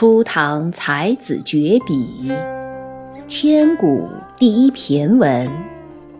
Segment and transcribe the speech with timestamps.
[0.00, 2.32] 初唐才子绝笔，
[3.28, 5.46] 千古第一骈文《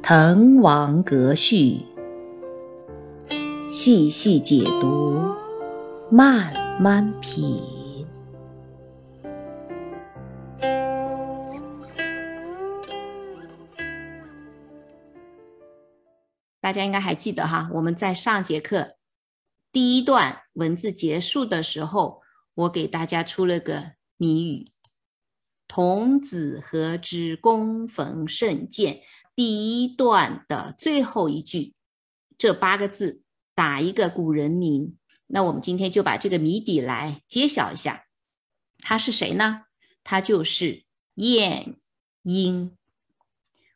[0.03, 1.81] 滕王阁序》，
[3.73, 5.19] 细细解读，
[6.11, 8.07] 慢慢品。
[16.61, 18.97] 大家应该还记得哈，我们在上节课
[19.73, 22.21] 第一段文字结束的时候。
[22.61, 24.65] 我给大家出了个谜语
[25.67, 29.03] ：“童子何知躬逢胜饯？”
[29.35, 31.75] 第一段的最后一句，
[32.37, 33.23] 这八个字
[33.55, 34.99] 打一个古人名。
[35.29, 38.07] 那我们今天就把这个谜底来揭晓一下，
[38.79, 39.63] 他是谁呢？
[40.03, 41.77] 他就是晏
[42.23, 42.77] 婴。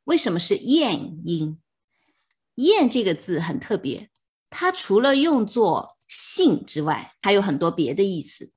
[0.05, 1.59] 为什么是晏婴？
[2.57, 4.11] 晏这个字很特别，
[4.51, 8.53] 它除了用作姓之外，还有很多别的意思。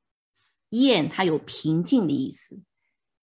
[0.70, 2.62] 晏它有平静的意思，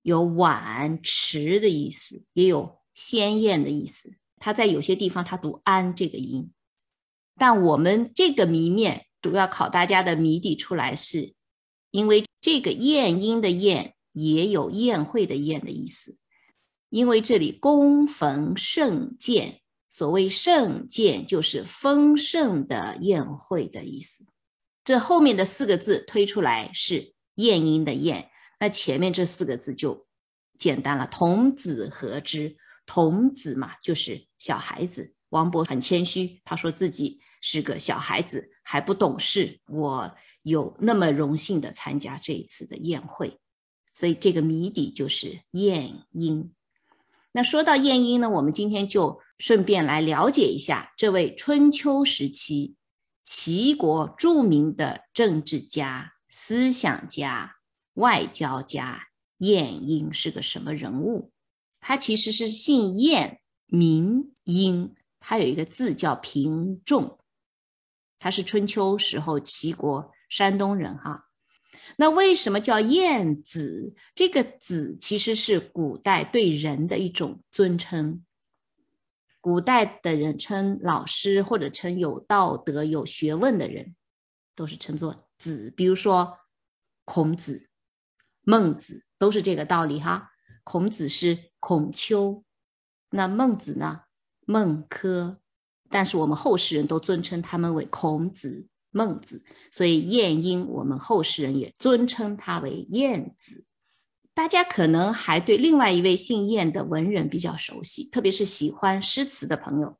[0.02, 4.16] 有晚迟的意思，也有鲜艳的意思。
[4.38, 6.50] 它在有些地方它读安这个音，
[7.36, 11.34] 但我们这个谜面主要考大家的谜底出来，是
[11.90, 16.16] 因为这个晏婴的晏也有宴会的宴的意思，
[16.90, 24.26] 因为这里恭逢盛饯，所谓盛饯就是丰盛的宴会的意思。
[24.84, 27.13] 这后面的四个字推出来是。
[27.36, 30.06] 晏婴的晏，那前面这四个字就
[30.58, 31.06] 简单了。
[31.06, 32.56] 童子何之？
[32.86, 35.14] 童子嘛，就是小孩子。
[35.30, 39.58] 王勃很谦虚，他说自己是个小孩子，还不懂事。
[39.66, 43.40] 我有那么荣幸的参加这一次的宴会，
[43.94, 46.52] 所以这个谜底就是晏婴。
[47.32, 52.76] 那说到晏婴呢，我们今天就顺便来了解一下这位春秋时期
[53.24, 56.13] 齐国著名的政治家。
[56.36, 57.58] 思想家、
[57.92, 59.06] 外交家
[59.38, 61.30] 晏婴是个什么人物？
[61.78, 67.20] 他其实是姓晏，名婴，他有一个字叫平仲，
[68.18, 71.28] 他是春秋时候齐国山东人哈。
[71.96, 73.94] 那为什么叫晏子？
[74.12, 78.24] 这个子其实是古代对人的一种尊称，
[79.40, 83.94] 古代的人称老师或者称有道德、有学问的人，
[84.56, 85.23] 都是称作。
[85.44, 86.38] 子，比如说
[87.04, 87.68] 孔子、
[88.40, 90.30] 孟子，都是这个道理哈。
[90.64, 92.42] 孔子是孔丘，
[93.10, 94.04] 那孟子呢？
[94.46, 95.36] 孟轲。
[95.90, 103.66] 但是我们后世人都尊称他们为孔子、孟子，所以晏婴，我们后世人也尊称他为晏子。
[104.32, 109.98] 大家可能还对另外一位姓晏的文人比较熟悉，特别是喜欢诗词的朋友，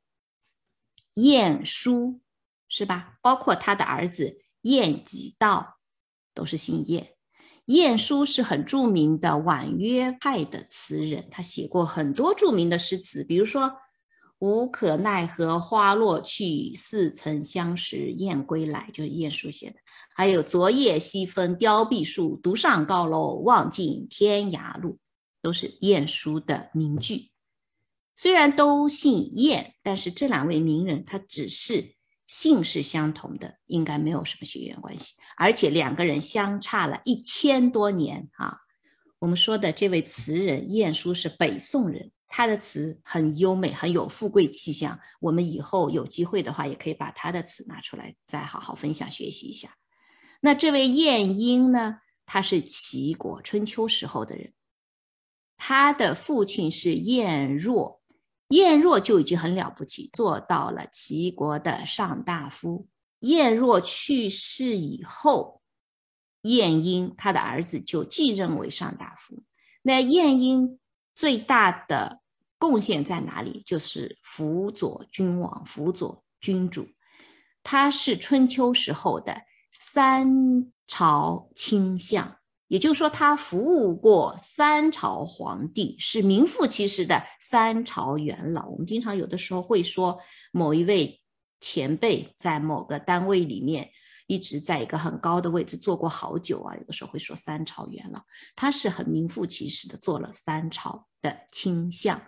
[1.13, 2.19] 晏殊
[2.67, 3.19] 是吧？
[3.21, 4.41] 包括他的儿子。
[4.65, 5.77] 晏几道
[6.33, 7.13] 都是姓晏，
[7.65, 13.71] 晏殊是很著名的婉约派的词人，他写过很多著名的诗词，比如说
[14.39, 19.75] “无可奈何花落去，似曾相识燕归来”，就是晏殊写的；
[20.15, 24.97] 还有“昨夜西风凋碧树，独上高楼望尽天涯路”，
[25.43, 27.29] 都是晏殊的名句。
[28.15, 31.94] 虽然都姓晏，但是这两位名人他只是。
[32.37, 38.57] 姓是相同的，应该没有什么血缘关系，而且两个人相差了一千多年啊。
[39.19, 44.99] 我们说的这位词人晏殊是北宋人，他的词很优美，很有富贵气象。
[45.21, 49.73] 我们以后有机会的话，也可以把他的词拿出来，再好好分享学习一下。
[50.41, 51.99] 那这位晏婴呢？
[52.25, 54.51] 他是齐国春秋时候的人，
[55.55, 58.01] 他的父亲是晏若。
[58.49, 62.87] 晏若就已经很了不起，做到了齐国的上大夫。
[63.19, 65.61] 晏若去世以后，
[66.41, 69.41] 晏婴他的儿子就继任为上大夫。
[69.81, 70.79] 那晏婴
[71.15, 72.21] 最大的
[72.59, 73.63] 贡献在哪里？
[73.65, 76.87] 就是辅佐君王，辅佐君主。
[77.63, 79.41] 他是春秋时候的
[79.71, 82.37] 三朝卿相。
[82.67, 88.67] 也就是说，他服务过三朝皇帝，是名副其实的三朝元老。
[88.69, 90.19] 我们经常有的时候会说，
[90.51, 91.21] 某一位
[91.59, 93.91] 前辈在某个单位里面
[94.25, 96.75] 一直在一个很高的位置做过好久啊。
[96.75, 98.19] 有的时候会说三朝元老，
[98.55, 102.19] 他是很名副其实的做了三朝的倾向。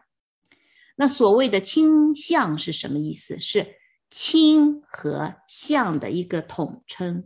[0.97, 3.39] 那所谓的倾向是什么意思？
[3.39, 3.75] 是
[4.11, 7.25] 卿和相的一个统称，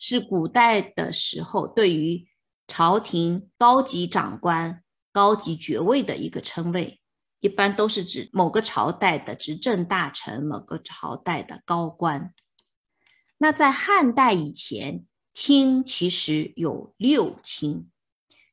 [0.00, 2.27] 是古代的时候对于。
[2.68, 7.00] 朝廷高级长官、高级爵位的一个称谓，
[7.40, 12.32] 一般都是指某个朝代的执政大臣、某个朝代的高官。
[13.38, 17.88] 那在汉代以前，卿其实有六卿，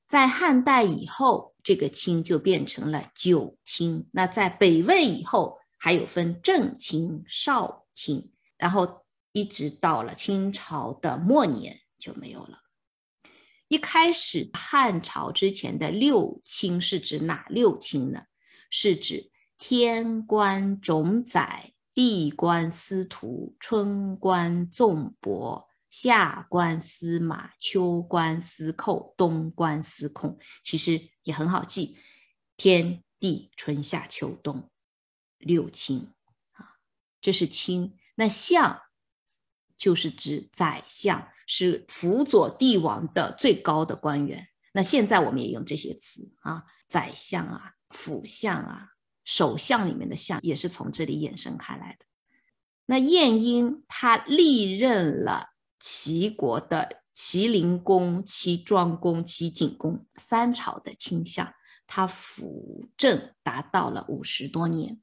[0.08, 4.08] 在汉代以后，这个清就变成了九卿。
[4.14, 12.65] 那在北魏以后，还有分正卿、少卿，然后一直到了清朝的末年就没有了。
[13.68, 18.26] 一开始汉朝之前的六卿是指哪六卿呢？
[18.70, 30.38] 是指天官总宰、地官司徒、春官纵伯、夏官司马、秋官司寇、冬官司空。
[30.62, 31.98] 其实也很好记，
[32.58, 34.70] 天地春夏秋冬
[35.38, 36.12] 六卿
[36.52, 36.76] 啊，
[37.22, 37.98] 这是卿。
[38.16, 38.82] 那相
[39.76, 41.30] 就是指宰相。
[41.46, 44.48] 是辅佐帝王的最高的官员。
[44.74, 48.90] 那现在我们也用这些词啊，宰相啊、辅相啊、
[49.24, 52.06] 首相里面的相，也是从这里衍生开来的。
[52.88, 55.50] 那晏婴他历任了
[55.80, 61.54] 齐国的齐灵公、齐庄公、齐景公三朝的卿相，
[61.88, 65.02] 他辅政达到了五十多年。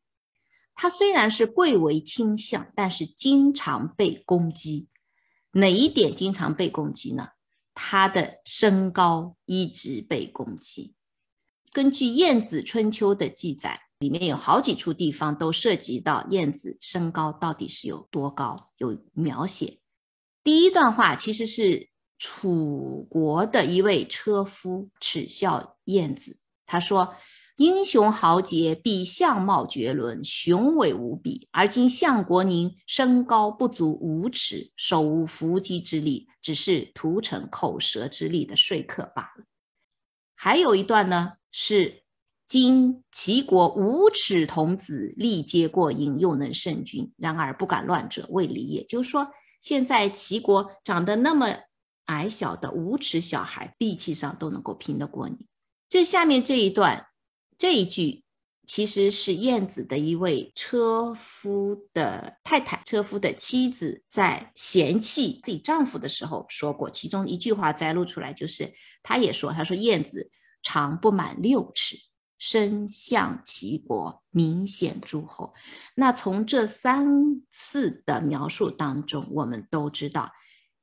[0.75, 4.88] 他虽然是贵为卿相，但是经常被攻击。
[5.52, 7.28] 哪一点经常被攻击呢？
[7.75, 10.94] 他的身高一直被攻击。
[11.72, 19.78] 根据《晏子春秋》的记载，里面有好几处地方都涉及到晏子身高到底是有多高，有描写。
[20.43, 21.88] 第一段话其实是
[22.19, 27.14] 楚国的一位车夫耻笑晏子，他说。
[27.62, 31.47] 英雄豪杰必相貌绝伦，雄伟无比。
[31.53, 39.44] 而今相国您身高不足五尺，手无缚鸡之力，只是屠城口舌之力的说客罢了。
[40.35, 42.03] 还有一段呢，是
[42.49, 48.82] 今齐国五尺童子力皆过引，又能胜君，然而不敢乱者，未离也。
[48.87, 49.29] 就是说，
[49.61, 51.47] 现在齐国长得那么
[52.06, 55.37] 矮小的五尺小孩，力气上都能够拼得过你。
[55.88, 57.06] 这下面这一段。
[57.62, 58.25] 这一句
[58.67, 68.69] 其实是晏子的一位车夫的太太，车夫的妻子在嫌弃自己丈夫的时候说过，其中一句话摘录出来，就是
[69.05, 70.29] 他也说，他说晏子
[70.61, 71.94] 长不满六尺，
[72.37, 75.55] 身像齐国，明显诸侯。
[75.94, 77.06] 那从这三
[77.49, 80.32] 次的描述当中，我们都知道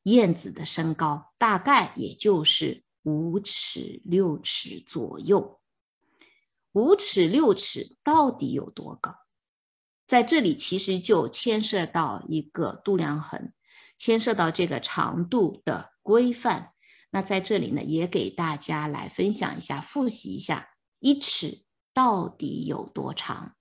[0.04, 5.59] 晏子的身高大概也就是五尺六尺左右。
[6.80, 9.14] 五尺六尺到底有多高？
[10.08, 13.52] 在这里其实就牵涉到一个度量衡，
[13.98, 16.72] 牵涉到这个长度的规范。
[17.10, 23.58] 那在这里呢，也给大家来分享一下，复习一下一尺到底有多长。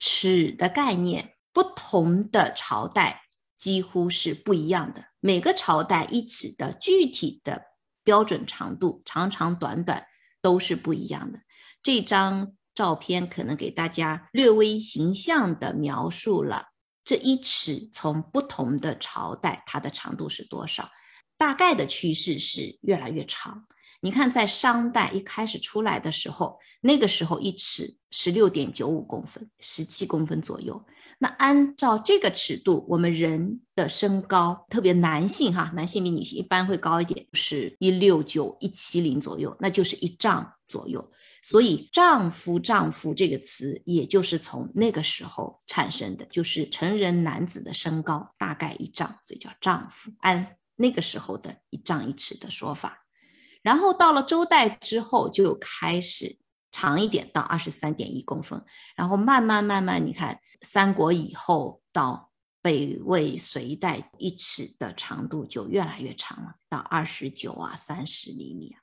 [0.00, 3.22] 尺的概念，不同的朝代
[3.56, 5.04] 几乎是不一样的。
[5.20, 7.66] 每个朝代一尺的具体的
[8.02, 10.04] 标准长度，长长短短
[10.42, 11.38] 都是不一样的。
[11.86, 16.70] 这张照片可能给大家略微形象的描述了
[17.04, 20.90] 这一尺从不同的朝代它的长度是多少，
[21.38, 23.68] 大概的趋势是越来越长。
[24.00, 30.84] 你看，在商代一开始出来的时候，那个时候一尺十六点九五公分，十七公分左右。
[31.18, 41.10] 那按照这个尺度，我们人的身高，特别男性哈，男性比女性一般会高一点，是一六九一七零左右，那就是一丈左右。
[41.42, 50.10] 所以“丈夫”“丈夫”这个词，也就是从那个时候产生的，就是成人男子的身高大概一丈，所以叫丈夫。
[50.18, 53.05] 按那个时候的一丈一尺的说法。
[53.66, 56.38] 然后到了周代之后，就有开始
[56.70, 58.64] 长一点，到二十三点一公分。
[58.94, 62.30] 然后慢慢慢慢，你看三国以后到
[62.62, 68.78] 北魏、隋代，一尺的长度就越来越长了，到二十九啊、三十厘米啊。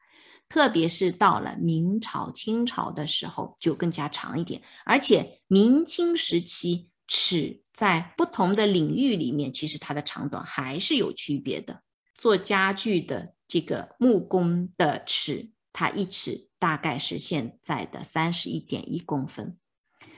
[0.50, 4.62] 特别是到了明朝、清朝的时候，就更加长一点。
[4.84, 11.84] 而且明清时期，尺在不同的领域里面，其实它的长短还是有区别的。
[12.18, 13.34] 做家具的。
[13.48, 19.58] 这个木工的尺，它一尺大概是现在的三十一点一公分，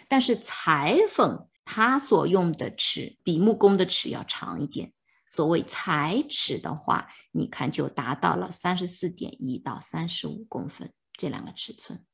[0.08, 4.94] 但是裁缝他所用的尺比木工的尺要长一点。
[5.30, 12.06] 所谓裁尺的话，你看就达到了三十四点一到三十五公分这两个尺寸。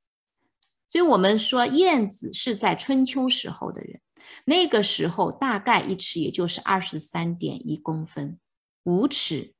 [0.88, 4.02] 所以，我们说晏子是在春秋时候的人，
[4.46, 8.40] 那个时候大概一尺也就是二十三点一公分，
[8.84, 9.54] 五尺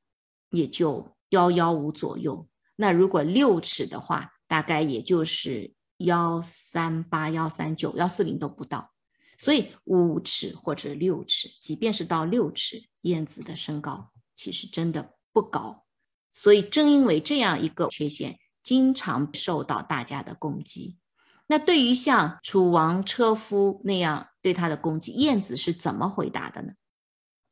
[0.50, 1.11] 也就。
[1.32, 2.46] 幺幺五左右，
[2.76, 8.92] 那如果六尺的话，大概也就是幺三八、幺三九、幺四零都不到。
[9.38, 15.86] 所以五尺或者六尺，即便是到六尺，燕子的身高其实真的不高。
[16.32, 20.98] 所以正因为这样一个缺陷，经常受到大家的攻击。
[21.46, 26.74] 那对于像楚王车夫那样对他的攻击，晏子是怎么回答的呢？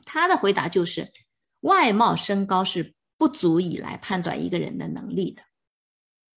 [0.04, 1.10] 他的回答就是：
[1.60, 5.43] 外貌身高是不足以来判断一个人的能力的。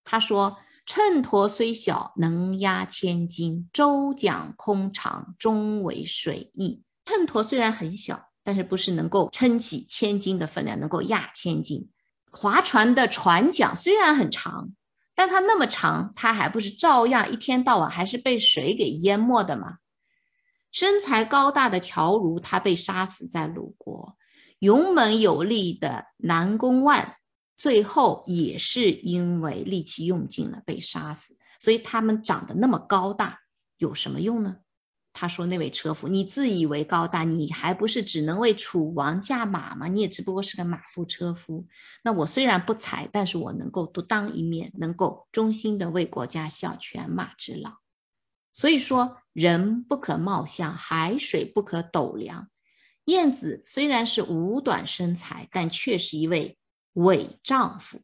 [0.04, 11.90] 他说：“秤砣虽小，能压千斤；舟桨空长，终为水溢。”秤砣虽然很小，但是不是能够撑起千斤的分量，能够压千斤。
[12.32, 14.74] 划船的船桨虽然很长。
[15.16, 19.78] 但它那么长，它还不是照样一天到晚还是被水给淹没的吗？
[20.72, 24.18] 身材高大的乔如，他被杀死在鲁国；
[24.64, 27.18] 勇猛有力的南宫万，
[27.58, 31.38] 最后也是因为力气用尽了被杀死。
[31.60, 33.42] 所以他们长得那么高大，
[33.78, 34.60] 有什么用呢？
[35.12, 39.90] 他说：“那位车夫，你自以为高大，你还不是只能为楚王驾马吗？
[39.90, 41.68] 你也只不过是个马夫车夫。
[42.02, 47.80] 那我虽然不才，但是我能够独当一面，能够忠心的为国家效犬马之劳。
[48.54, 52.48] 所以说，人不可貌相，海水不可斗量。
[53.06, 56.58] 晏子虽然是五短身材，但却是一位
[56.94, 58.02] 伪丈夫。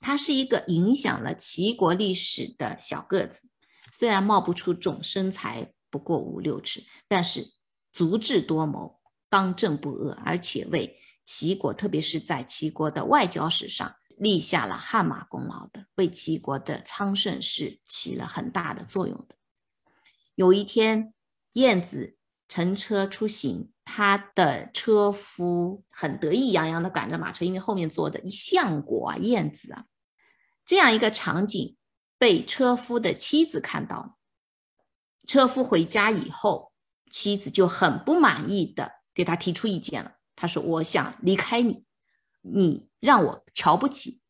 [0.00, 3.48] 他是一个影响了齐国历史的小个子，
[3.92, 7.52] 虽然貌不出众，身材。”不过五六尺，但是
[7.90, 9.00] 足智多谋、
[9.30, 19.36] 刚正不阿，而且为齐国，特别是在齐国的外交史上立下了汗马功劳的，为齐国的昌盛是起了很大的作用的。
[20.34, 21.14] 有一天，
[21.52, 29.86] 晏子乘车出行，他的车夫很得意洋洋地赶着马车，因为后面坐的一相国啊，晏子啊，
[30.66, 31.76] 这样一个场景
[32.18, 34.18] 被车夫的妻子看到。
[35.24, 36.72] 车夫回家以后，
[37.10, 40.16] 妻子就很不满意的给他提出意见了。
[40.34, 41.84] 他说：“我想离开你，
[42.42, 44.20] 你让我瞧不起。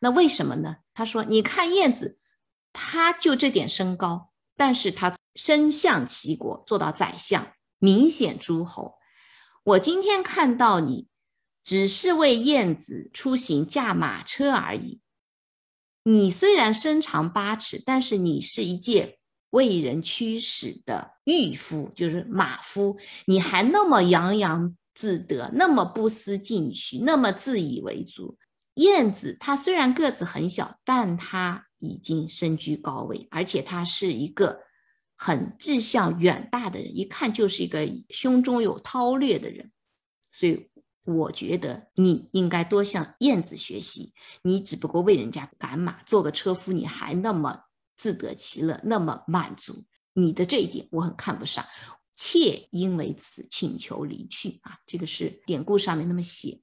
[0.00, 2.18] 那为什么呢？”他说：“你看燕子，
[2.72, 8.96] 他就这点身高，但是他身相齐国，做到宰相，明显诸侯。
[9.64, 11.08] 我今天看到你，
[11.64, 15.00] 只是为燕子出行驾马车而已。
[16.04, 19.18] 你虽然身长八尺，但是你是一介。”
[19.54, 28.36] 为人驱使的御夫就是马夫，你还那么洋洋自得，那么不思进取，那么自以为足。
[28.74, 34.63] 燕子他虽然个子很小，但他已经身居高位，而且他是一个
[35.24, 39.72] 很志向远大的人，一看就是一个胸中有韬略的人。
[40.32, 40.68] 所以
[41.04, 44.12] 我觉得你应该多向燕子学习。
[44.42, 47.64] 你只不过为人家赶马，做个车夫，你还那么。
[47.96, 51.64] 自得其乐，那么满足你的这一点，我很看不上。
[52.16, 56.60] 妾因为此请求离去啊，这个是典故上面那么写。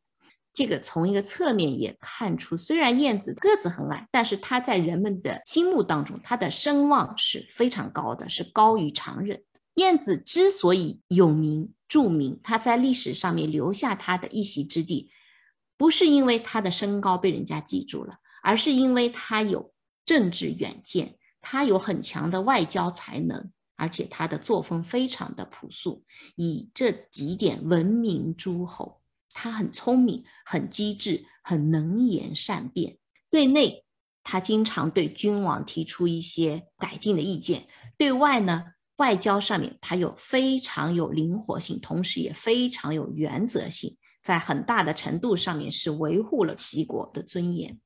[0.53, 9.43] 这个从一个侧面也看出，虽然燕子个子很矮，但是他在人们的心目当中，他的声望是非常高的，是高于常人。
[9.75, 15.09] 燕子之所以有名著名，他在历史上面留下他的一席之地，
[15.77, 19.73] 不是因为他的身高被人家记住了，而是因为他有
[20.05, 21.15] 政治远见。
[21.43, 26.03] 他有很强的外交才能，而且他的作风非常的朴素，
[26.35, 29.00] 以这几点闻名诸侯。
[29.33, 32.97] 他很聪明，很机智，很能言善辩。
[33.29, 33.85] 对内，
[34.23, 37.61] 他经常对君王提出一些改进的意见；
[37.97, 38.65] 对外呢，
[38.97, 47.79] 外交上面他有非常有灵活性，同时也非常有原则性，在很大的程度上面是维护了齐国的尊严。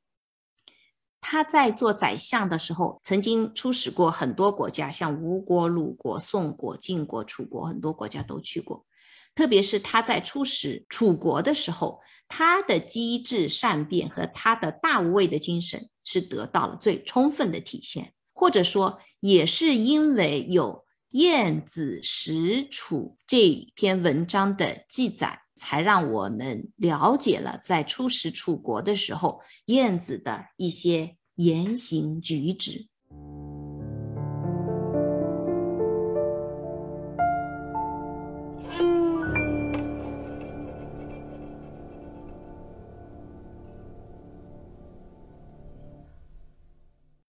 [1.21, 8.85] 他在做宰相的时候，曾经出使过很多国家，像吴国、鲁国、宋国、晋国、楚国，很多国家都去过。
[9.35, 18.13] 特别是他在出使楚国的时候，他的机智善变和他的大无畏的精神是得到了最充分的体现。
[18.33, 20.73] 或者说，也是因为有
[21.09, 25.41] 《晏子使楚》这篇文章的记载。
[25.57, 32.87] 才让我们了解了在出使楚国的时候，晏子的一些言行举止。